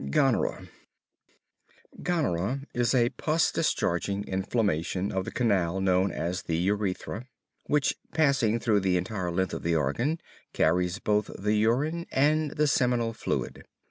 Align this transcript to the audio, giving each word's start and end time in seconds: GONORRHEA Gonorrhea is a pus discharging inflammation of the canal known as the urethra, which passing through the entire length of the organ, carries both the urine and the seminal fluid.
GONORRHEA 0.09 0.67
Gonorrhea 2.01 2.61
is 2.73 2.95
a 2.95 3.09
pus 3.11 3.51
discharging 3.51 4.23
inflammation 4.27 5.11
of 5.11 5.25
the 5.25 5.31
canal 5.31 5.79
known 5.79 6.09
as 6.11 6.41
the 6.41 6.57
urethra, 6.57 7.27
which 7.67 7.93
passing 8.11 8.59
through 8.59 8.79
the 8.79 8.97
entire 8.97 9.29
length 9.29 9.53
of 9.53 9.61
the 9.61 9.75
organ, 9.75 10.17
carries 10.53 10.97
both 10.97 11.29
the 11.37 11.53
urine 11.53 12.07
and 12.11 12.49
the 12.57 12.65
seminal 12.65 13.13
fluid. 13.13 13.63